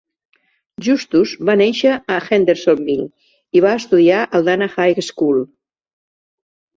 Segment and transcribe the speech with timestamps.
[0.85, 3.05] Justus va néixer a Hendersonville
[3.59, 5.43] i va estudiar al Dana High School.